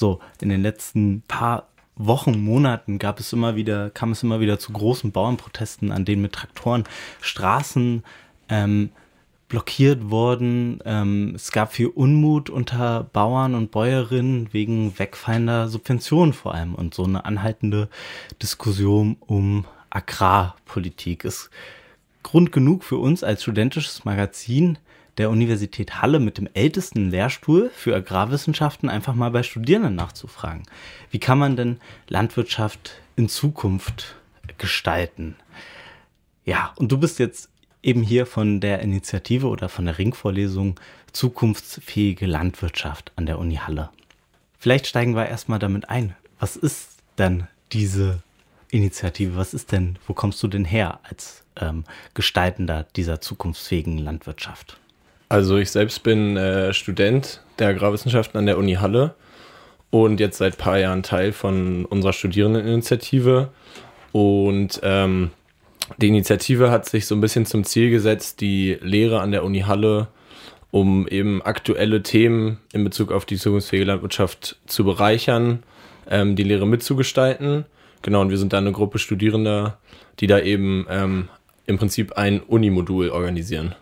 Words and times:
So, 0.00 0.18
in 0.40 0.48
den 0.48 0.62
letzten 0.62 1.20
paar 1.28 1.68
Wochen, 1.94 2.42
Monaten 2.42 2.98
gab 2.98 3.20
es 3.20 3.34
immer 3.34 3.54
wieder, 3.54 3.90
kam 3.90 4.12
es 4.12 4.22
immer 4.22 4.40
wieder 4.40 4.58
zu 4.58 4.72
großen 4.72 5.12
Bauernprotesten, 5.12 5.92
an 5.92 6.06
denen 6.06 6.22
mit 6.22 6.32
Traktoren 6.32 6.84
Straßen 7.20 8.02
ähm, 8.48 8.92
blockiert 9.48 10.08
wurden. 10.08 10.80
Ähm, 10.86 11.34
es 11.34 11.52
gab 11.52 11.74
viel 11.74 11.88
Unmut 11.88 12.48
unter 12.48 13.10
Bauern 13.12 13.54
und 13.54 13.72
Bäuerinnen 13.72 14.50
wegen 14.54 14.98
wegfallender 14.98 15.68
Subventionen 15.68 16.32
vor 16.32 16.54
allem 16.54 16.74
und 16.74 16.94
so 16.94 17.04
eine 17.04 17.26
anhaltende 17.26 17.90
Diskussion 18.42 19.18
um 19.20 19.66
Agrarpolitik 19.90 21.26
ist 21.26 21.50
Grund 22.22 22.52
genug 22.52 22.84
für 22.84 22.96
uns 22.96 23.22
als 23.22 23.42
studentisches 23.42 24.06
Magazin 24.06 24.78
der 25.18 25.30
Universität 25.30 26.00
Halle 26.00 26.20
mit 26.20 26.38
dem 26.38 26.48
ältesten 26.54 27.10
Lehrstuhl 27.10 27.70
für 27.74 27.94
Agrarwissenschaften 27.94 28.88
einfach 28.88 29.14
mal 29.14 29.30
bei 29.30 29.42
Studierenden 29.42 29.94
nachzufragen. 29.94 30.62
Wie 31.10 31.18
kann 31.18 31.38
man 31.38 31.56
denn 31.56 31.80
Landwirtschaft 32.08 32.94
in 33.16 33.28
Zukunft 33.28 34.16
gestalten? 34.58 35.36
Ja, 36.44 36.72
und 36.76 36.90
du 36.90 36.98
bist 36.98 37.18
jetzt 37.18 37.50
eben 37.82 38.02
hier 38.02 38.26
von 38.26 38.60
der 38.60 38.80
Initiative 38.80 39.46
oder 39.46 39.68
von 39.68 39.84
der 39.84 39.98
Ringvorlesung 39.98 40.78
Zukunftsfähige 41.12 42.26
Landwirtschaft 42.26 43.12
an 43.16 43.26
der 43.26 43.38
Uni 43.38 43.56
Halle. 43.56 43.90
Vielleicht 44.58 44.86
steigen 44.86 45.14
wir 45.14 45.26
erstmal 45.26 45.58
damit 45.58 45.88
ein. 45.88 46.14
Was 46.38 46.56
ist 46.56 46.96
denn 47.18 47.46
diese 47.72 48.22
Initiative? 48.70 49.36
Was 49.36 49.54
ist 49.54 49.72
denn, 49.72 49.98
wo 50.06 50.14
kommst 50.14 50.42
du 50.42 50.48
denn 50.48 50.64
her 50.64 51.00
als 51.02 51.44
ähm, 51.56 51.84
Gestaltender 52.14 52.86
dieser 52.96 53.20
zukunftsfähigen 53.20 53.98
Landwirtschaft? 53.98 54.79
Also 55.30 55.58
ich 55.58 55.70
selbst 55.70 56.02
bin 56.02 56.36
äh, 56.36 56.74
Student 56.74 57.40
der 57.60 57.68
Agrarwissenschaften 57.68 58.36
an 58.36 58.46
der 58.46 58.58
Uni 58.58 58.74
Halle 58.74 59.14
und 59.90 60.18
jetzt 60.18 60.38
seit 60.38 60.54
ein 60.54 60.58
paar 60.58 60.76
Jahren 60.76 61.04
Teil 61.04 61.30
von 61.30 61.84
unserer 61.84 62.12
Studierendeninitiative. 62.12 63.48
Und 64.10 64.80
ähm, 64.82 65.30
die 65.98 66.08
Initiative 66.08 66.72
hat 66.72 66.88
sich 66.88 67.06
so 67.06 67.14
ein 67.14 67.20
bisschen 67.20 67.46
zum 67.46 67.62
Ziel 67.62 67.90
gesetzt, 67.90 68.40
die 68.40 68.76
Lehre 68.82 69.20
an 69.20 69.30
der 69.30 69.44
Uni 69.44 69.60
Halle, 69.60 70.08
um 70.72 71.06
eben 71.06 71.42
aktuelle 71.42 72.02
Themen 72.02 72.58
in 72.72 72.82
Bezug 72.82 73.12
auf 73.12 73.24
die 73.24 73.36
zukunftsfähige 73.36 73.86
Landwirtschaft 73.86 74.58
zu 74.66 74.84
bereichern, 74.84 75.62
ähm, 76.10 76.34
die 76.34 76.42
Lehre 76.42 76.66
mitzugestalten. 76.66 77.66
Genau, 78.02 78.20
und 78.20 78.30
wir 78.30 78.38
sind 78.38 78.52
da 78.52 78.58
eine 78.58 78.72
Gruppe 78.72 78.98
Studierender, 78.98 79.78
die 80.18 80.26
da 80.26 80.40
eben 80.40 80.86
ähm, 80.90 81.28
im 81.66 81.78
Prinzip 81.78 82.14
ein 82.14 82.40
Unimodul 82.40 83.10
organisieren. 83.10 83.76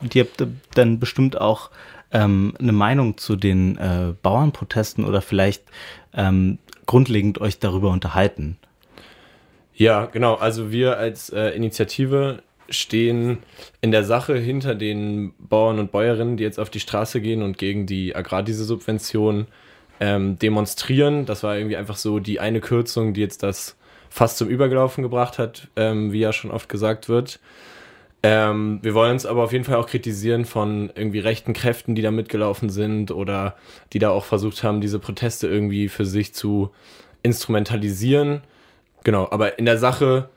Und 0.00 0.14
ihr 0.14 0.24
habt 0.24 0.46
dann 0.74 0.98
bestimmt 0.98 1.40
auch 1.40 1.70
ähm, 2.12 2.54
eine 2.58 2.72
Meinung 2.72 3.18
zu 3.18 3.36
den 3.36 3.76
äh, 3.76 4.14
Bauernprotesten 4.22 5.04
oder 5.04 5.20
vielleicht 5.20 5.64
ähm, 6.14 6.58
grundlegend 6.86 7.40
euch 7.40 7.58
darüber 7.58 7.90
unterhalten. 7.90 8.56
Ja, 9.74 10.06
genau. 10.06 10.34
Also 10.34 10.72
wir 10.72 10.98
als 10.98 11.30
äh, 11.30 11.50
Initiative 11.50 12.42
stehen 12.70 13.38
in 13.80 13.92
der 13.92 14.04
Sache 14.04 14.36
hinter 14.36 14.74
den 14.74 15.32
Bauern 15.38 15.78
und 15.78 15.92
Bäuerinnen, 15.92 16.36
die 16.36 16.42
jetzt 16.42 16.58
auf 16.58 16.70
die 16.70 16.80
Straße 16.80 17.20
gehen 17.20 17.42
und 17.42 17.58
gegen 17.58 17.86
die 17.86 18.14
Agrardieselsubvention 18.14 19.46
ähm, 20.00 20.38
demonstrieren. 20.38 21.26
Das 21.26 21.42
war 21.42 21.56
irgendwie 21.56 21.76
einfach 21.76 21.96
so 21.96 22.18
die 22.18 22.40
eine 22.40 22.60
Kürzung, 22.60 23.14
die 23.14 23.20
jetzt 23.20 23.42
das 23.42 23.76
fast 24.10 24.38
zum 24.38 24.48
Übergelaufen 24.48 25.02
gebracht 25.02 25.38
hat, 25.38 25.68
ähm, 25.76 26.12
wie 26.12 26.20
ja 26.20 26.32
schon 26.32 26.50
oft 26.50 26.68
gesagt 26.68 27.08
wird. 27.08 27.40
Ähm, 28.22 28.80
wir 28.82 28.94
wollen 28.94 29.12
uns 29.12 29.26
aber 29.26 29.44
auf 29.44 29.52
jeden 29.52 29.64
Fall 29.64 29.76
auch 29.76 29.86
kritisieren 29.86 30.44
von 30.44 30.90
irgendwie 30.94 31.20
rechten 31.20 31.52
Kräften, 31.52 31.94
die 31.94 32.02
da 32.02 32.10
mitgelaufen 32.10 32.68
sind 32.68 33.10
oder 33.10 33.56
die 33.92 34.00
da 34.00 34.10
auch 34.10 34.24
versucht 34.24 34.64
haben, 34.64 34.80
diese 34.80 34.98
Proteste 34.98 35.46
irgendwie 35.46 35.88
für 35.88 36.04
sich 36.04 36.34
zu 36.34 36.70
instrumentalisieren. 37.22 38.42
Genau, 39.04 39.28
aber 39.30 39.58
in 39.58 39.66
der 39.66 39.78
Sache 39.78 40.28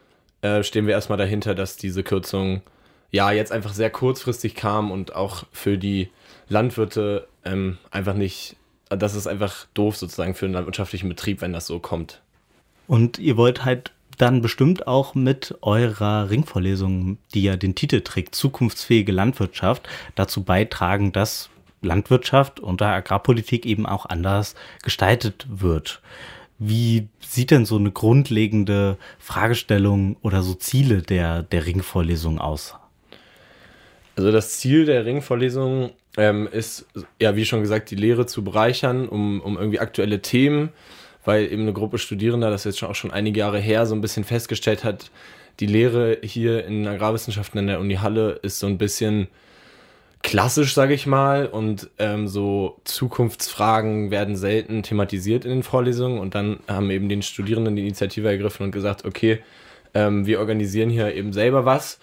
äh, 0.41 0.63
stehen 0.63 0.85
wir 0.85 0.93
erstmal 0.93 1.17
dahinter, 1.17 1.55
dass 1.55 1.75
diese 1.75 2.03
Kürzung 2.03 2.61
ja 3.09 3.31
jetzt 3.31 3.51
einfach 3.51 3.73
sehr 3.73 3.89
kurzfristig 3.89 4.55
kam 4.55 4.91
und 4.91 5.15
auch 5.15 5.43
für 5.51 5.77
die 5.77 6.09
Landwirte 6.49 7.27
ähm, 7.45 7.77
einfach 7.89 8.13
nicht, 8.13 8.57
das 8.89 9.15
ist 9.15 9.27
einfach 9.27 9.65
doof 9.73 9.97
sozusagen 9.97 10.35
für 10.35 10.45
einen 10.45 10.53
landwirtschaftlichen 10.53 11.09
Betrieb, 11.09 11.41
wenn 11.41 11.53
das 11.53 11.65
so 11.65 11.79
kommt. 11.79 12.21
Und 12.87 13.19
ihr 13.19 13.37
wollt 13.37 13.65
halt 13.65 13.91
dann 14.17 14.41
bestimmt 14.41 14.87
auch 14.87 15.15
mit 15.15 15.55
eurer 15.61 16.29
Ringvorlesung, 16.29 17.17
die 17.33 17.43
ja 17.43 17.55
den 17.55 17.75
Titel 17.75 18.01
trägt, 18.01 18.35
zukunftsfähige 18.35 19.11
Landwirtschaft, 19.11 19.87
dazu 20.15 20.43
beitragen, 20.43 21.11
dass 21.11 21.49
Landwirtschaft 21.81 22.59
unter 22.59 22.87
Agrarpolitik 22.87 23.65
eben 23.65 23.85
auch 23.85 24.05
anders 24.05 24.55
gestaltet 24.83 25.47
wird. 25.49 26.01
Wie 26.59 27.07
sieht 27.19 27.49
denn 27.49 27.65
so 27.65 27.77
eine 27.77 27.91
grundlegende 27.91 28.97
Fragestellung 29.17 30.17
oder 30.21 30.43
so 30.43 30.53
Ziele 30.53 31.01
der, 31.01 31.41
der 31.41 31.65
Ringvorlesung 31.65 32.39
aus? 32.39 32.75
Also 34.15 34.31
das 34.31 34.59
Ziel 34.59 34.85
der 34.85 35.05
Ringvorlesung 35.05 35.91
ähm, 36.17 36.47
ist, 36.51 36.85
ja, 37.19 37.35
wie 37.35 37.45
schon 37.45 37.61
gesagt, 37.61 37.89
die 37.89 37.95
Lehre 37.95 38.27
zu 38.27 38.43
bereichern, 38.43 39.07
um, 39.07 39.41
um 39.41 39.57
irgendwie 39.57 39.79
aktuelle 39.79 40.21
Themen, 40.21 40.69
weil 41.25 41.51
eben 41.51 41.63
eine 41.63 41.73
Gruppe 41.73 41.97
Studierender, 41.97 42.49
das 42.49 42.63
jetzt 42.63 42.79
schon 42.79 42.89
auch 42.89 42.95
schon 42.95 43.11
einige 43.11 43.39
Jahre 43.39 43.59
her, 43.59 43.85
so 43.85 43.95
ein 43.95 44.01
bisschen 44.01 44.23
festgestellt 44.23 44.83
hat, 44.83 45.11
die 45.59 45.65
Lehre 45.67 46.17
hier 46.23 46.65
in 46.65 46.87
Agrarwissenschaften 46.87 47.59
in 47.59 47.67
der 47.67 47.79
Uni 47.79 47.95
Halle 47.95 48.39
ist 48.41 48.59
so 48.59 48.67
ein 48.67 48.77
bisschen 48.77 49.27
klassisch, 50.23 50.73
sage 50.73 50.93
ich 50.93 51.07
mal, 51.07 51.47
und 51.47 51.89
ähm, 51.97 52.27
so 52.27 52.79
Zukunftsfragen 52.83 54.11
werden 54.11 54.35
selten 54.35 54.83
thematisiert 54.83 55.45
in 55.45 55.51
den 55.51 55.63
Vorlesungen 55.63 56.19
und 56.19 56.35
dann 56.35 56.59
haben 56.67 56.91
eben 56.91 57.09
den 57.09 57.21
Studierenden 57.21 57.75
die 57.75 57.83
Initiative 57.83 58.27
ergriffen 58.29 58.65
und 58.65 58.71
gesagt, 58.71 59.05
okay, 59.05 59.39
ähm, 59.93 60.25
wir 60.25 60.39
organisieren 60.39 60.89
hier 60.89 61.13
eben 61.15 61.33
selber 61.33 61.65
was. 61.65 61.99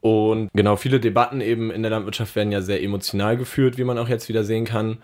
Und 0.00 0.50
genau, 0.52 0.74
viele 0.74 0.98
Debatten 0.98 1.40
eben 1.40 1.70
in 1.70 1.82
der 1.82 1.90
Landwirtschaft 1.92 2.34
werden 2.34 2.50
ja 2.50 2.60
sehr 2.60 2.82
emotional 2.82 3.36
geführt, 3.36 3.78
wie 3.78 3.84
man 3.84 3.98
auch 3.98 4.08
jetzt 4.08 4.28
wieder 4.28 4.42
sehen 4.42 4.64
kann. 4.64 4.98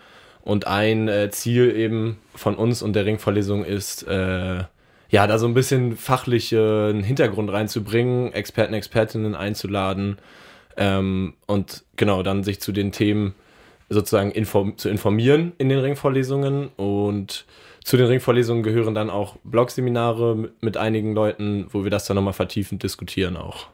Und 0.49 0.67
ein 0.67 1.09
äh, 1.09 1.29
Ziel 1.31 1.77
eben 1.77 2.17
von 2.35 2.55
uns 2.55 2.81
und 2.81 2.95
der 2.95 3.05
Ringvorlesung 3.05 3.67
ist, 3.67 4.05
äh, 4.09 4.65
ja, 5.11 5.27
da 5.27 5.39
so 5.39 5.47
ein 5.47 5.53
bisschen 5.53 5.95
fachlichen 5.95 7.03
Hintergrund 7.03 7.53
reinzubringen, 7.53 8.33
Experten, 8.33 8.73
Expertinnen 8.73 9.35
einzuladen, 9.35 10.17
ähm, 10.79 11.35
und 11.45 11.85
genau, 11.97 12.23
dann 12.23 12.45
sich 12.45 12.63
zu 12.63 12.73
den 12.73 12.93
Themen 12.93 13.35
sozusagen 13.91 14.31
inform 14.31 14.79
zu 14.79 14.89
informieren 14.89 15.53
in 15.59 15.69
den 15.69 15.81
Ringvorlesungen. 15.81 16.69
Und 16.79 17.45
zu 17.85 17.99
den 17.99 18.07
Ringvorlesungen 18.07 18.63
gehören 18.63 18.95
dann 18.95 19.11
auch 19.11 19.37
Blogseminare 19.45 20.35
mit, 20.35 20.63
mit 20.63 20.77
einigen 20.79 21.13
Leuten, 21.13 21.67
wo 21.73 21.85
wir 21.85 21.91
das 21.91 22.07
dann 22.07 22.15
nochmal 22.15 22.33
vertiefend 22.33 22.83
diskutieren 22.83 23.37
auch. 23.37 23.67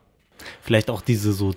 Vielleicht 0.61 0.91
auch 0.91 1.03
diese 1.03 1.33
so 1.35 1.55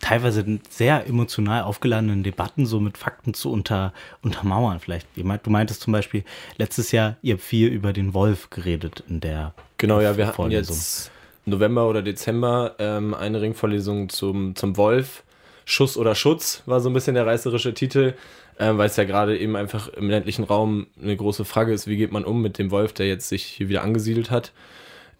teilweise 0.00 0.44
sehr 0.68 1.06
emotional 1.06 1.62
aufgeladenen 1.62 2.22
Debatten 2.22 2.66
so 2.66 2.80
mit 2.80 2.98
Fakten 2.98 3.34
zu 3.34 3.52
unter, 3.52 3.92
untermauern. 4.22 4.80
Vielleicht, 4.80 5.06
du 5.16 5.50
meintest 5.50 5.82
zum 5.82 5.92
Beispiel 5.92 6.24
letztes 6.56 6.92
Jahr, 6.92 7.16
ihr 7.22 7.34
habt 7.34 7.42
viel 7.42 7.68
über 7.68 7.92
den 7.92 8.14
Wolf 8.14 8.50
geredet 8.50 9.04
in 9.08 9.20
der 9.20 9.54
Genau, 9.78 10.00
ja, 10.00 10.16
wir 10.16 10.26
hatten 10.26 10.50
jetzt 10.50 11.10
November 11.46 11.88
oder 11.88 12.02
Dezember 12.02 12.74
ähm, 12.78 13.14
eine 13.14 13.40
Ringvorlesung 13.40 14.08
zum, 14.08 14.54
zum 14.56 14.76
Wolf. 14.76 15.22
Schuss 15.64 15.96
oder 15.96 16.14
Schutz 16.14 16.62
war 16.66 16.80
so 16.80 16.90
ein 16.90 16.92
bisschen 16.92 17.14
der 17.14 17.26
reißerische 17.26 17.74
Titel, 17.74 18.14
äh, 18.58 18.72
weil 18.76 18.86
es 18.86 18.96
ja 18.96 19.04
gerade 19.04 19.38
eben 19.38 19.56
einfach 19.56 19.88
im 19.88 20.10
ländlichen 20.10 20.44
Raum 20.44 20.88
eine 21.00 21.16
große 21.16 21.44
Frage 21.44 21.72
ist, 21.72 21.86
wie 21.86 21.96
geht 21.96 22.12
man 22.12 22.24
um 22.24 22.42
mit 22.42 22.58
dem 22.58 22.70
Wolf, 22.70 22.92
der 22.92 23.06
jetzt 23.06 23.28
sich 23.28 23.44
hier 23.44 23.68
wieder 23.68 23.82
angesiedelt 23.82 24.30
hat. 24.30 24.52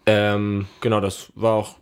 Ähm, 0.06 0.66
genau, 0.80 1.00
das 1.00 1.30
war 1.34 1.54
auch 1.54 1.76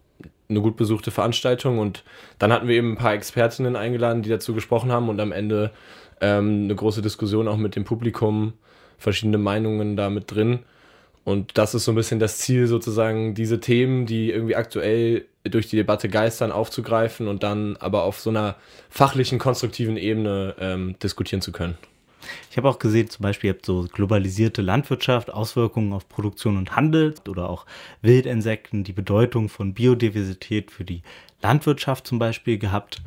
eine 0.49 0.61
gut 0.61 0.77
besuchte 0.77 1.11
Veranstaltung 1.11 1.79
und 1.79 2.05
dann 2.39 2.53
hatten 2.53 2.69
wir 2.69 2.77
eben 2.77 2.93
ein 2.93 2.99
paar 2.99 3.15
Expertinnen 3.15 3.77
eingeladen, 3.77 4.23
die 4.23 4.31
dazu 4.31 4.55
gesprochen 4.55 4.91
haben 4.91 5.09
und 5.09 5.21
am 5.21 5.33
Ende 5.33 5.71
ähm, 6.21 6.65
eine 6.65 6.75
große 6.75 7.03
Diskussion 7.03 7.49
auch 7.49 7.57
mit 7.57 7.77
dem 7.77 7.85
Publikum, 7.85 8.55
verschiedene 8.97 9.39
Meinungen 9.39 9.97
da 9.97 10.11
mit 10.11 10.31
drin. 10.31 10.61
Und 11.25 11.59
das 11.59 11.75
ist 11.75 11.85
so 11.85 11.93
ein 11.93 11.97
bisschen 11.97 12.19
das 12.19 12.39
Ziel, 12.39 12.67
sozusagen 12.67 13.35
diese 13.35 13.61
Themen, 13.61 14.07
die 14.07 14.31
irgendwie 14.31 14.57
aktuell 14.57 15.27
durch 15.45 15.69
die 15.69 15.77
Debatte 15.77 16.09
geistern, 16.09 16.53
aufzugreifen 16.53 17.29
und 17.29 17.43
dann 17.43 17.77
aber 17.77 18.05
auf 18.05 18.19
so 18.19 18.31
einer 18.31 18.57
fachlichen, 18.89 19.39
konstruktiven 19.39 19.99
Ebene 19.99 20.55
ähm, 20.59 20.97
diskutieren 21.03 21.43
zu 21.43 21.53
können. 21.53 21.77
Ich 22.51 22.57
habe 22.57 22.69
auch 22.69 22.79
gesehen, 22.79 23.09
zum 23.11 23.23
Beispiel, 23.23 23.49
ihr 23.49 23.55
habt 23.55 23.67
so 23.67 23.87
globalisierte 23.91 24.63
Landwirtschaft, 24.63 25.33
Auswirkungen 25.33 25.93
auf 25.93 26.09
Produktion 26.09 26.57
und 26.57 26.77
Handel 26.77 27.15
oder 27.29 27.49
auch 27.49 27.67
Wildinsekten, 28.03 28.85
die 28.85 28.93
Bedeutung 28.93 29.49
von 29.49 29.75
Biodiversität 29.75 30.71
für 30.71 30.85
die 30.85 31.03
Landwirtschaft 31.43 32.07
zum 32.07 32.19
Beispiel 32.19 32.59
gehabt. 32.59 33.03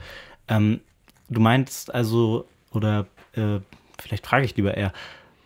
Ähm, 0.48 0.82
du 1.30 1.42
meinst 1.42 1.94
also, 1.94 2.46
oder 2.72 3.08
äh, 3.34 3.60
vielleicht 4.00 4.26
frage 4.26 4.46
ich 4.46 4.56
lieber 4.56 4.76
eher, 4.76 4.94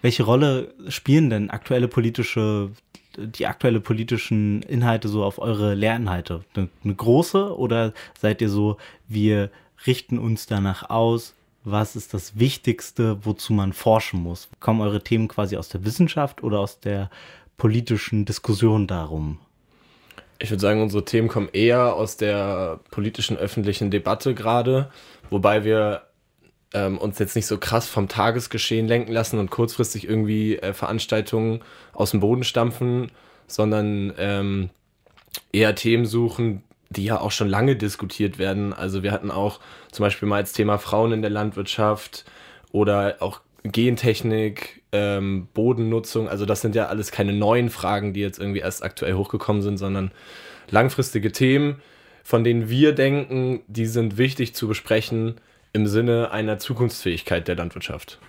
welche 0.02 0.24
Rolle 0.24 0.74
spielen 0.88 1.30
denn 1.30 1.50
aktuelle 1.50 1.88
politische, 1.88 2.70
die 3.18 3.48
aktuelle 3.48 3.80
politischen 3.80 4.62
Inhalte 4.62 5.08
so 5.08 5.24
auf 5.24 5.40
eure 5.40 5.74
Lehrinhalte? 5.74 6.44
Eine, 6.54 6.70
eine 6.84 6.94
große 6.94 7.58
oder 7.58 7.94
seid 8.20 8.42
ihr 8.42 8.50
so, 8.50 8.78
wir 9.08 9.50
richten 9.88 10.20
uns 10.20 10.46
danach 10.46 10.90
aus, 10.90 11.34
was 11.66 11.96
ist 11.96 12.14
das 12.14 12.40
Wichtigste, 12.40 13.26
wozu 13.26 13.52
man 13.52 13.74
forschen 13.74 14.22
muss? 14.22 14.48
Kommen 14.60 14.82
eure 14.82 15.04
Themen 15.04 15.28
quasi 15.28 15.58
aus 15.58 15.68
der 15.68 15.84
Wissenschaft 15.84 16.44
oder 16.44 16.60
aus 16.60 16.80
der 16.80 17.10
politischen 17.58 18.26
Diskussion 18.26 18.88
darum? 18.88 19.40
Ich 20.40 20.52
würde 20.52 20.62
sagen, 20.62 20.82
unsere 20.82 21.04
Themen 21.06 21.28
kommen 21.28 21.50
eher 21.52 21.96
aus 21.96 22.18
der 22.18 22.80
politischen 22.92 23.36
öffentlichen 23.38 23.90
Debatte 23.90 24.36
gerade, 24.36 24.92
wobei 25.30 25.64
wir 25.64 26.04
ähm, 26.74 26.98
uns 26.98 27.20
jetzt 27.20 27.36
nicht 27.36 27.48
so 27.48 27.58
krass 27.58 27.88
vom 27.88 28.08
Tagesgeschehen 28.08 28.88
lenken 28.88 29.12
lassen 29.12 29.40
und 29.40 29.50
kurzfristig 29.50 30.08
irgendwie 30.08 30.58
äh, 30.58 30.74
Veranstaltungen 30.74 31.62
aus 31.94 32.12
dem 32.12 32.20
Boden 32.20 32.44
stampfen, 32.44 33.12
sondern 33.48 34.14
ähm, 34.18 34.70
eher 35.52 35.74
Themen 35.74 36.06
suchen, 36.06 36.64
die 36.90 37.06
ja 37.06 37.20
auch 37.20 37.32
schon 37.32 37.50
lange 37.50 37.76
diskutiert 37.76 38.38
werden. 38.38 38.74
Also 38.74 39.04
wir 39.04 39.12
hatten 39.12 39.32
auch 39.32 39.60
zum 39.92 40.04
Beispiel 40.04 40.28
mal 40.28 40.38
als 40.38 40.54
Thema 40.54 40.78
Frauen 40.78 41.12
in 41.12 41.22
der 41.22 41.32
Landwirtschaft 41.32 42.26
oder 42.72 43.18
auch 43.20 43.42
Gentechnik, 43.64 44.84
ähm, 44.92 45.48
Bodennutzung. 45.54 46.30
Also 46.30 46.46
das 46.46 46.62
sind 46.62 46.76
ja 46.76 46.88
alles 46.88 47.12
keine 47.12 47.34
neuen 47.34 47.70
Fragen, 47.70 48.14
die 48.14 48.22
jetzt 48.22 48.40
irgendwie 48.40 48.60
erst 48.60 48.84
aktuell 48.84 49.14
hochgekommen 49.14 49.62
sind, 49.62 49.78
sondern 49.78 50.12
langfristige 50.70 51.32
Themen, 51.32 51.82
von 52.24 52.44
denen 52.44 52.70
wir 52.70 52.94
denken, 52.94 53.62
die 53.68 53.86
sind 53.86 54.18
wichtig 54.18 54.54
zu 54.56 54.68
besprechen 54.68 55.36
im 55.74 55.88
Sinne 55.88 56.32
einer 56.32 56.58
Zukunftsfähigkeit 56.60 57.48
der 57.48 57.56
Landwirtschaft. 57.56 58.20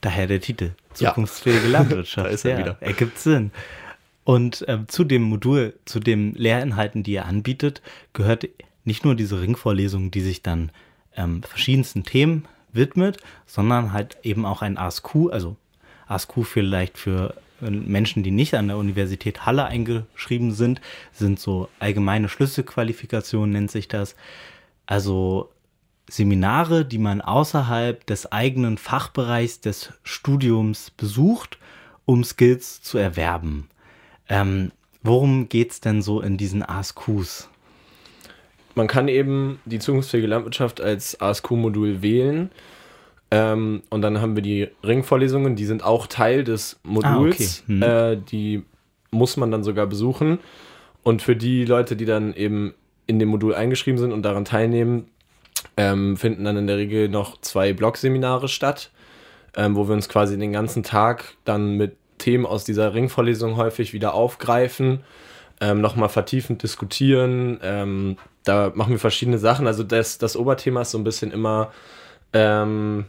Daher 0.00 0.26
der 0.26 0.40
Titel. 0.40 0.72
Zukunftsfähige 0.94 1.66
ja. 1.66 1.70
Landwirtschaft. 1.78 2.26
da 2.28 2.30
ist 2.30 2.44
er 2.44 2.52
ja, 2.52 2.58
wieder. 2.58 2.76
Ergibt 2.80 3.18
Sinn. 3.18 3.50
Und 4.28 4.62
ähm, 4.68 4.86
zu 4.88 5.04
dem 5.04 5.22
Modul, 5.22 5.72
zu 5.86 6.00
den 6.00 6.34
Lehrinhalten, 6.34 7.02
die 7.02 7.12
ihr 7.12 7.24
anbietet, 7.24 7.80
gehört 8.12 8.46
nicht 8.84 9.02
nur 9.02 9.14
diese 9.14 9.40
Ringvorlesung, 9.40 10.10
die 10.10 10.20
sich 10.20 10.42
dann 10.42 10.70
ähm, 11.16 11.42
verschiedensten 11.42 12.04
Themen 12.04 12.44
widmet, 12.70 13.16
sondern 13.46 13.94
halt 13.94 14.18
eben 14.24 14.44
auch 14.44 14.60
ein 14.60 14.76
ASQ, 14.76 15.30
also 15.32 15.56
ASQ 16.08 16.44
vielleicht 16.44 16.98
für 16.98 17.36
äh, 17.62 17.70
Menschen, 17.70 18.22
die 18.22 18.30
nicht 18.30 18.52
an 18.52 18.68
der 18.68 18.76
Universität 18.76 19.46
Halle 19.46 19.64
eingeschrieben 19.64 20.52
sind, 20.52 20.82
sind 21.10 21.40
so 21.40 21.70
allgemeine 21.78 22.28
Schlüsselqualifikationen, 22.28 23.52
nennt 23.52 23.70
sich 23.70 23.88
das. 23.88 24.14
Also 24.84 25.48
Seminare, 26.06 26.84
die 26.84 26.98
man 26.98 27.22
außerhalb 27.22 28.04
des 28.04 28.30
eigenen 28.30 28.76
Fachbereichs 28.76 29.62
des 29.62 29.94
Studiums 30.02 30.90
besucht, 30.90 31.56
um 32.04 32.24
Skills 32.24 32.82
zu 32.82 32.98
erwerben. 32.98 33.70
Ähm, 34.28 34.72
worum 35.02 35.48
geht 35.48 35.72
es 35.72 35.80
denn 35.80 36.02
so 36.02 36.20
in 36.20 36.36
diesen 36.36 36.62
ASQs? 36.62 37.48
Man 38.74 38.86
kann 38.86 39.08
eben 39.08 39.60
die 39.64 39.78
zukunftsfähige 39.78 40.28
Landwirtschaft 40.28 40.80
als 40.80 41.20
ASQ-Modul 41.20 42.02
wählen. 42.02 42.50
Ähm, 43.30 43.82
und 43.90 44.02
dann 44.02 44.20
haben 44.20 44.36
wir 44.36 44.42
die 44.42 44.68
Ringvorlesungen, 44.84 45.56
die 45.56 45.66
sind 45.66 45.82
auch 45.82 46.06
Teil 46.06 46.44
des 46.44 46.78
Moduls. 46.82 47.06
Ah, 47.08 47.18
okay. 47.18 47.48
hm. 47.66 47.82
äh, 47.82 48.16
die 48.16 48.62
muss 49.10 49.36
man 49.36 49.50
dann 49.50 49.64
sogar 49.64 49.86
besuchen. 49.86 50.38
Und 51.02 51.22
für 51.22 51.36
die 51.36 51.64
Leute, 51.64 51.96
die 51.96 52.04
dann 52.04 52.34
eben 52.34 52.74
in 53.06 53.18
dem 53.18 53.28
Modul 53.28 53.54
eingeschrieben 53.54 53.98
sind 53.98 54.12
und 54.12 54.22
daran 54.22 54.44
teilnehmen, 54.44 55.06
ähm, 55.76 56.16
finden 56.16 56.44
dann 56.44 56.56
in 56.56 56.66
der 56.66 56.76
Regel 56.76 57.08
noch 57.08 57.40
zwei 57.40 57.72
Blogseminare 57.72 58.48
statt, 58.48 58.90
ähm, 59.56 59.74
wo 59.76 59.88
wir 59.88 59.94
uns 59.94 60.08
quasi 60.08 60.38
den 60.38 60.52
ganzen 60.52 60.82
Tag 60.82 61.36
dann 61.44 61.72
mit 61.76 61.96
Themen 62.18 62.46
aus 62.46 62.64
dieser 62.64 62.94
Ringvorlesung 62.94 63.56
häufig 63.56 63.92
wieder 63.92 64.14
aufgreifen, 64.14 65.00
ähm, 65.60 65.80
nochmal 65.80 66.08
vertiefend 66.08 66.62
diskutieren. 66.62 67.58
Ähm, 67.62 68.16
da 68.44 68.72
machen 68.74 68.90
wir 68.90 68.98
verschiedene 68.98 69.38
Sachen. 69.38 69.66
Also 69.66 69.82
das, 69.82 70.18
das 70.18 70.36
Oberthema 70.36 70.82
ist 70.82 70.92
so 70.92 70.98
ein 70.98 71.04
bisschen 71.04 71.32
immer 71.32 71.72
ähm, 72.32 73.06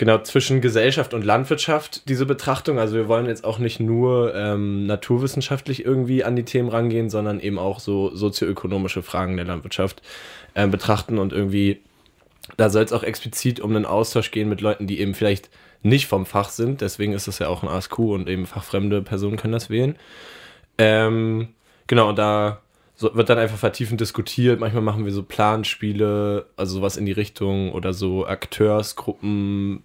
genau 0.00 0.18
zwischen 0.22 0.62
Gesellschaft 0.62 1.12
und 1.12 1.24
Landwirtschaft 1.24 2.08
diese 2.08 2.24
Betrachtung. 2.24 2.78
Also 2.78 2.94
wir 2.94 3.06
wollen 3.06 3.26
jetzt 3.26 3.44
auch 3.44 3.58
nicht 3.58 3.80
nur 3.80 4.34
ähm, 4.34 4.86
naturwissenschaftlich 4.86 5.84
irgendwie 5.84 6.24
an 6.24 6.36
die 6.36 6.44
Themen 6.44 6.70
rangehen, 6.70 7.10
sondern 7.10 7.38
eben 7.38 7.58
auch 7.58 7.80
so 7.80 8.14
sozioökonomische 8.16 9.02
Fragen 9.02 9.36
der 9.36 9.44
Landwirtschaft 9.44 10.00
äh, 10.54 10.66
betrachten 10.66 11.18
und 11.18 11.34
irgendwie 11.34 11.80
da 12.56 12.70
soll 12.70 12.82
es 12.82 12.92
auch 12.92 13.02
explizit 13.02 13.60
um 13.60 13.74
einen 13.74 13.86
Austausch 13.86 14.30
gehen 14.30 14.48
mit 14.48 14.60
Leuten, 14.60 14.86
die 14.86 15.00
eben 15.00 15.14
vielleicht 15.14 15.50
nicht 15.82 16.06
vom 16.06 16.26
Fach 16.26 16.50
sind. 16.50 16.80
Deswegen 16.80 17.12
ist 17.12 17.28
es 17.28 17.38
ja 17.38 17.48
auch 17.48 17.62
ein 17.62 17.68
ASQ 17.68 17.98
und 17.98 18.28
eben 18.28 18.46
fachfremde 18.46 19.02
Personen 19.02 19.36
können 19.36 19.52
das 19.52 19.70
wählen. 19.70 19.96
Ähm, 20.78 21.48
genau, 21.86 22.12
da 22.12 22.60
wird 22.98 23.28
dann 23.30 23.38
einfach 23.38 23.56
vertiefend 23.56 24.00
diskutiert. 24.00 24.60
Manchmal 24.60 24.82
machen 24.82 25.04
wir 25.04 25.12
so 25.12 25.22
Planspiele, 25.22 26.46
also 26.56 26.76
sowas 26.76 26.96
in 26.96 27.06
die 27.06 27.12
Richtung 27.12 27.72
oder 27.72 27.92
so 27.92 28.26
Akteursgruppen, 28.26 29.82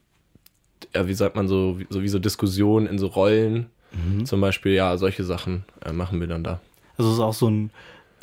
ja, 0.94 1.08
wie 1.08 1.14
sagt 1.14 1.36
man 1.36 1.48
so, 1.48 1.80
so 1.90 2.02
wie 2.02 2.08
so 2.08 2.20
Diskussionen 2.20 2.88
in 2.88 2.98
so 2.98 3.08
Rollen. 3.08 3.68
Mhm. 3.92 4.26
Zum 4.26 4.42
Beispiel, 4.42 4.74
ja, 4.74 4.98
solche 4.98 5.24
Sachen 5.24 5.64
äh, 5.84 5.94
machen 5.94 6.20
wir 6.20 6.28
dann 6.28 6.44
da. 6.44 6.60
Also 6.98 7.12
es 7.12 7.18
ist 7.18 7.24
auch 7.24 7.34
so 7.34 7.50
ein 7.50 7.72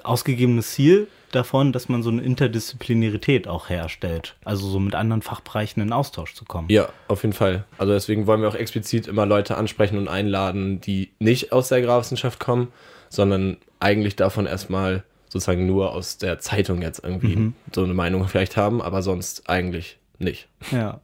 ausgegebenes 0.03 0.73
Ziel, 0.73 1.09
davon, 1.35 1.73
dass 1.73 1.89
man 1.89 2.03
so 2.03 2.11
eine 2.11 2.23
Interdisziplinarität 2.23 3.49
auch 3.49 3.69
herstellt. 3.69 4.37
Also 4.45 4.69
so 4.69 4.79
mit 4.79 4.95
anderen 4.95 5.23
Fachbereichen 5.23 5.83
in 5.83 5.93
Austausch 5.93 6.35
zu 6.35 6.45
kommen. 6.45 6.69
Ja, 6.71 6.89
auf 7.09 7.23
jeden 7.23 7.33
Fall. 7.33 7.65
Also 7.79 7.93
deswegen 7.93 8.27
wollen 8.27 8.41
wir 8.41 8.49
auch 8.49 8.55
explizit 8.55 9.07
immer 9.07 9.27
Leute 9.27 9.57
ansprechen 9.57 9.99
und 9.99 10.09
einladen, 10.09 10.81
die 10.81 11.11
nicht 11.19 11.53
aus 11.53 11.69
der 11.69 11.79
Agrarwissenschaft 11.79 12.41
kommen, 12.41 12.69
sondern 13.09 13.59
eigentlich 13.81 14.17
davon 14.17 14.47
erstmal 14.47 15.05
sozusagen 15.29 15.67
nur 15.67 15.93
aus 15.93 16.19
der 16.19 16.39
Zeitung 16.39 16.83
jetzt 16.83 17.03
irgendwie 17.03 17.37
mhm. 17.37 17.55
so 17.75 17.83
eine 17.83 17.95
Meinung 17.95 18.29
vielleicht 18.29 18.57
haben, 18.57 18.83
aber 18.83 19.03
sonst 19.03 19.49
eigentlich 19.49 19.99
nicht. 20.19 20.49
Ja. 20.71 21.01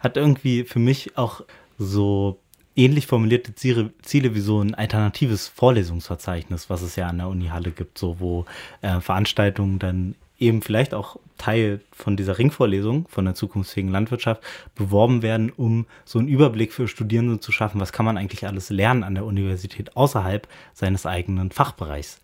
Hat 0.00 0.16
irgendwie 0.16 0.64
für 0.64 0.78
mich 0.78 1.16
auch 1.16 1.42
so 1.78 2.40
ähnlich 2.80 3.06
formulierte 3.06 3.54
Ziele, 3.54 3.90
Ziele 4.02 4.34
wie 4.34 4.40
so 4.40 4.60
ein 4.60 4.74
alternatives 4.74 5.48
Vorlesungsverzeichnis, 5.48 6.70
was 6.70 6.82
es 6.82 6.96
ja 6.96 7.08
an 7.08 7.18
der 7.18 7.28
Uni 7.28 7.48
Halle 7.48 7.70
gibt, 7.70 7.98
so 7.98 8.18
wo 8.20 8.46
äh, 8.80 9.00
Veranstaltungen 9.00 9.78
dann 9.78 10.14
eben 10.38 10.62
vielleicht 10.62 10.94
auch 10.94 11.16
Teil 11.36 11.80
von 11.92 12.16
dieser 12.16 12.38
Ringvorlesung 12.38 13.06
von 13.08 13.26
der 13.26 13.34
zukunftsfähigen 13.34 13.92
Landwirtschaft 13.92 14.42
beworben 14.74 15.22
werden, 15.22 15.50
um 15.50 15.86
so 16.06 16.18
einen 16.18 16.28
Überblick 16.28 16.72
für 16.72 16.88
Studierende 16.88 17.40
zu 17.40 17.52
schaffen, 17.52 17.80
was 17.80 17.92
kann 17.92 18.06
man 18.06 18.16
eigentlich 18.16 18.46
alles 18.46 18.70
lernen 18.70 19.04
an 19.04 19.14
der 19.14 19.26
Universität 19.26 19.96
außerhalb 19.96 20.48
seines 20.72 21.04
eigenen 21.04 21.50
Fachbereichs. 21.50 22.20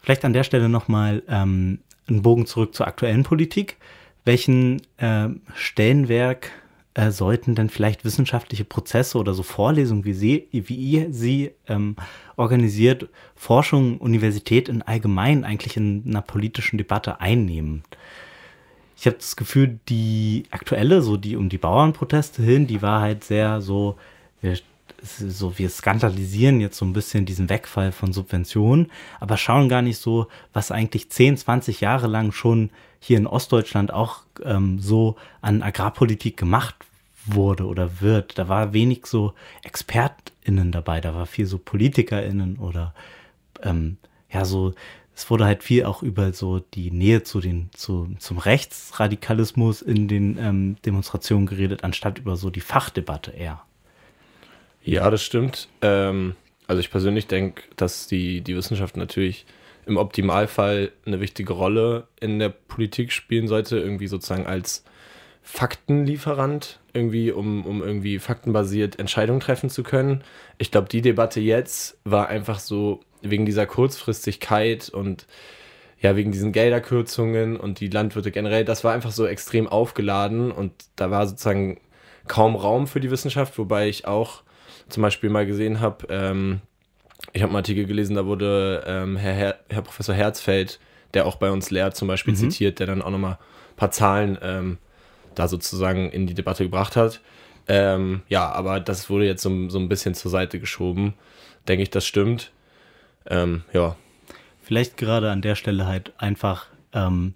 Vielleicht 0.00 0.24
an 0.24 0.32
der 0.32 0.44
Stelle 0.44 0.70
nochmal 0.70 1.22
ähm, 1.28 1.80
einen 2.08 2.22
Bogen 2.22 2.46
zurück 2.46 2.74
zur 2.74 2.86
aktuellen 2.86 3.22
Politik. 3.22 3.76
Welchen 4.24 4.80
äh, 4.96 5.28
Stellenwerk 5.54 6.50
äh, 6.94 7.10
sollten 7.10 7.54
denn 7.54 7.70
vielleicht 7.70 8.04
wissenschaftliche 8.04 8.64
Prozesse 8.64 9.18
oder 9.18 9.34
so 9.34 9.42
Vorlesungen, 9.42 10.04
wie, 10.04 10.12
sie, 10.12 10.48
wie 10.50 10.74
ihr 10.74 11.12
sie 11.12 11.52
ähm, 11.68 11.96
organisiert, 12.36 13.08
Forschung, 13.34 13.98
Universität 13.98 14.68
in 14.68 14.82
allgemein 14.82 15.44
eigentlich 15.44 15.76
in 15.76 16.04
einer 16.06 16.22
politischen 16.22 16.78
Debatte 16.78 17.20
einnehmen? 17.20 17.82
Ich 18.96 19.06
habe 19.06 19.16
das 19.16 19.36
Gefühl, 19.36 19.80
die 19.88 20.44
aktuelle, 20.50 21.02
so 21.02 21.16
die 21.16 21.36
um 21.36 21.48
die 21.48 21.58
Bauernproteste 21.58 22.42
hin, 22.42 22.66
die 22.66 22.82
war 22.82 23.00
halt 23.00 23.24
sehr 23.24 23.60
so, 23.60 23.96
wir, 24.40 24.56
so 25.02 25.58
wir 25.58 25.68
skandalisieren 25.68 26.60
jetzt 26.60 26.78
so 26.78 26.84
ein 26.84 26.92
bisschen 26.92 27.26
diesen 27.26 27.48
Wegfall 27.48 27.92
von 27.92 28.12
Subventionen, 28.12 28.90
aber 29.20 29.36
schauen 29.36 29.68
gar 29.68 29.82
nicht 29.82 29.98
so, 29.98 30.28
was 30.52 30.70
eigentlich 30.70 31.10
10, 31.10 31.36
20 31.36 31.80
Jahre 31.80 32.06
lang 32.06 32.32
schon 32.32 32.70
hier 33.00 33.18
in 33.18 33.26
Ostdeutschland 33.26 33.92
auch 33.92 34.20
ähm, 34.44 34.78
so 34.78 35.16
an 35.40 35.62
Agrarpolitik 35.62 36.36
gemacht 36.36 36.76
wurde 37.26 37.66
oder 37.66 38.00
wird. 38.00 38.38
Da 38.38 38.48
war 38.48 38.72
wenig 38.72 39.06
so 39.06 39.34
ExpertInnen 39.62 40.72
dabei, 40.72 41.00
da 41.00 41.14
war 41.14 41.26
viel 41.26 41.46
so 41.46 41.58
PolitikerInnen 41.58 42.58
oder 42.58 42.94
ähm, 43.62 43.96
ja, 44.30 44.44
so, 44.44 44.72
es 45.14 45.28
wurde 45.28 45.44
halt 45.44 45.62
viel 45.62 45.84
auch 45.84 46.02
über 46.02 46.32
so 46.32 46.60
die 46.60 46.90
Nähe 46.90 47.22
zu 47.22 47.40
den, 47.40 47.70
zu, 47.74 48.08
zum 48.18 48.38
Rechtsradikalismus 48.38 49.82
in 49.82 50.08
den 50.08 50.38
ähm, 50.38 50.76
Demonstrationen 50.86 51.46
geredet, 51.46 51.84
anstatt 51.84 52.18
über 52.18 52.36
so 52.36 52.50
die 52.50 52.60
Fachdebatte 52.60 53.32
eher. 53.32 53.62
Ja, 54.84 55.10
das 55.10 55.22
stimmt. 55.22 55.68
Ähm, 55.80 56.34
also 56.66 56.80
ich 56.80 56.90
persönlich 56.90 57.26
denke, 57.26 57.62
dass 57.76 58.06
die, 58.06 58.40
die 58.40 58.56
Wissenschaft 58.56 58.96
natürlich 58.96 59.46
im 59.86 59.96
Optimalfall 59.96 60.92
eine 61.06 61.20
wichtige 61.20 61.52
Rolle 61.52 62.06
in 62.20 62.38
der 62.38 62.50
Politik 62.50 63.12
spielen 63.12 63.48
sollte, 63.48 63.78
irgendwie 63.78 64.06
sozusagen 64.06 64.46
als 64.46 64.84
Faktenlieferant, 65.42 66.78
irgendwie, 66.92 67.32
um, 67.32 67.66
um 67.66 67.82
irgendwie 67.82 68.20
faktenbasiert 68.20 68.98
Entscheidungen 69.00 69.40
treffen 69.40 69.70
zu 69.70 69.82
können. 69.82 70.22
Ich 70.58 70.70
glaube, 70.70 70.88
die 70.88 71.02
Debatte 71.02 71.40
jetzt 71.40 71.98
war 72.04 72.28
einfach 72.28 72.60
so 72.60 73.00
wegen 73.22 73.44
dieser 73.44 73.66
Kurzfristigkeit 73.66 74.88
und 74.88 75.26
ja, 76.00 76.16
wegen 76.16 76.32
diesen 76.32 76.52
Gelderkürzungen 76.52 77.56
und 77.56 77.80
die 77.80 77.88
Landwirte 77.88 78.30
generell, 78.30 78.64
das 78.64 78.82
war 78.82 78.92
einfach 78.92 79.12
so 79.12 79.26
extrem 79.26 79.68
aufgeladen 79.68 80.50
und 80.50 80.72
da 80.96 81.10
war 81.10 81.26
sozusagen 81.26 81.80
kaum 82.28 82.56
Raum 82.56 82.86
für 82.86 83.00
die 83.00 83.10
Wissenschaft, 83.10 83.58
wobei 83.58 83.88
ich 83.88 84.06
auch 84.06 84.41
zum 84.88 85.02
Beispiel 85.02 85.30
mal 85.30 85.46
gesehen 85.46 85.80
habe, 85.80 86.06
ähm, 86.08 86.60
ich 87.32 87.42
habe 87.42 87.50
einen 87.50 87.56
Artikel 87.56 87.86
gelesen, 87.86 88.16
da 88.16 88.26
wurde 88.26 88.84
ähm, 88.86 89.16
Herr, 89.16 89.34
Herr, 89.34 89.58
Herr, 89.68 89.82
Professor 89.82 90.14
Herzfeld, 90.14 90.80
der 91.14 91.26
auch 91.26 91.36
bei 91.36 91.50
uns 91.50 91.70
lehrt, 91.70 91.96
zum 91.96 92.08
Beispiel 92.08 92.34
mhm. 92.34 92.38
zitiert, 92.38 92.78
der 92.78 92.86
dann 92.86 93.02
auch 93.02 93.10
nochmal 93.10 93.32
ein 93.32 93.76
paar 93.76 93.90
Zahlen 93.90 94.38
ähm, 94.42 94.78
da 95.34 95.48
sozusagen 95.48 96.10
in 96.10 96.26
die 96.26 96.34
Debatte 96.34 96.64
gebracht 96.64 96.96
hat. 96.96 97.20
Ähm, 97.68 98.22
ja, 98.28 98.50
aber 98.50 98.80
das 98.80 99.08
wurde 99.08 99.24
jetzt 99.26 99.42
so, 99.42 99.68
so 99.68 99.78
ein 99.78 99.88
bisschen 99.88 100.14
zur 100.14 100.30
Seite 100.30 100.58
geschoben. 100.58 101.14
Denke 101.68 101.84
ich, 101.84 101.90
das 101.90 102.06
stimmt. 102.06 102.50
Ähm, 103.26 103.62
ja. 103.72 103.96
Vielleicht 104.62 104.96
gerade 104.96 105.30
an 105.30 105.42
der 105.42 105.54
Stelle 105.54 105.86
halt 105.86 106.12
einfach 106.18 106.66
ähm, 106.92 107.34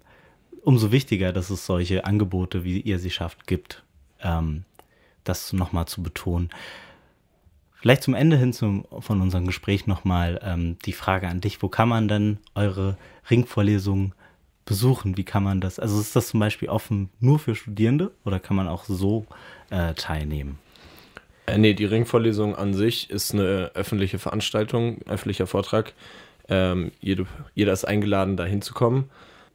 umso 0.63 0.91
wichtiger, 0.91 1.31
dass 1.31 1.49
es 1.49 1.65
solche 1.65 2.05
Angebote, 2.05 2.63
wie 2.63 2.81
ihr 2.81 2.99
sie 2.99 3.09
schafft, 3.09 3.47
gibt. 3.47 3.83
Ähm, 4.21 4.65
das 5.23 5.53
nochmal 5.53 5.87
zu 5.87 6.03
betonen. 6.03 6.49
Vielleicht 7.79 8.03
zum 8.03 8.15
Ende 8.15 8.37
hin 8.37 8.53
zum, 8.53 8.85
von 8.99 9.21
unserem 9.21 9.45
Gespräch 9.45 9.87
nochmal 9.87 10.39
ähm, 10.43 10.77
die 10.85 10.93
Frage 10.93 11.27
an 11.27 11.41
dich. 11.41 11.61
Wo 11.61 11.69
kann 11.69 11.89
man 11.89 12.07
denn 12.07 12.37
eure 12.55 12.97
Ringvorlesungen 13.29 14.13
besuchen? 14.65 15.17
Wie 15.17 15.23
kann 15.23 15.43
man 15.43 15.61
das? 15.61 15.79
Also 15.79 15.99
ist 15.99 16.15
das 16.15 16.29
zum 16.29 16.39
Beispiel 16.39 16.69
offen 16.69 17.09
nur 17.19 17.39
für 17.39 17.55
Studierende 17.55 18.11
oder 18.25 18.39
kann 18.39 18.57
man 18.57 18.67
auch 18.67 18.85
so 18.85 19.25
äh, 19.69 19.93
teilnehmen? 19.93 20.59
Äh, 21.45 21.57
nee, 21.57 21.73
die 21.73 21.85
Ringvorlesung 21.85 22.55
an 22.55 22.73
sich 22.73 23.09
ist 23.09 23.33
eine 23.33 23.71
öffentliche 23.73 24.19
Veranstaltung, 24.19 24.99
öffentlicher 25.07 25.47
Vortrag. 25.47 25.93
Ähm, 26.49 26.91
jede, 26.99 27.25
jeder 27.55 27.73
ist 27.73 27.85
eingeladen, 27.85 28.37
da 28.37 28.45
hinzukommen. 28.45 29.05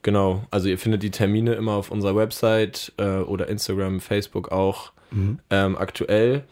Genau, 0.03 0.45
also 0.51 0.69
ihr 0.69 0.79
findet 0.79 1.03
die 1.03 1.11
Termine 1.11 1.55
immer 1.55 1.73
auf 1.73 1.91
unserer 1.91 2.17
Website 2.17 2.93
äh, 2.99 3.19
oder 3.19 3.49
Instagram, 3.49 4.01
Facebook 4.01 4.51
auch 4.51 4.93
mhm. 5.11 5.39
ähm, 5.51 5.77
aktuell. 5.77 6.45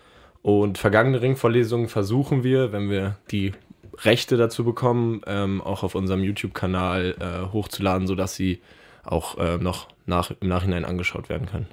Und 0.42 0.78
vergangene 0.78 1.20
Ringvorlesungen 1.20 1.88
versuchen 1.88 2.42
wir, 2.42 2.72
wenn 2.72 2.88
wir 2.88 3.16
die 3.30 3.52
Rechte 3.98 4.36
dazu 4.36 4.64
bekommen, 4.64 5.20
ähm, 5.26 5.60
auch 5.60 5.82
auf 5.82 5.94
unserem 5.94 6.22
YouTube-Kanal 6.22 7.16
äh, 7.20 7.52
hochzuladen, 7.52 8.06
sodass 8.06 8.34
sie 8.34 8.60
auch 9.04 9.36
äh, 9.38 9.58
noch 9.58 9.88
nach, 10.06 10.30
im 10.40 10.48
Nachhinein 10.48 10.84
angeschaut 10.84 11.28
werden 11.28 11.46
können. 11.46 11.66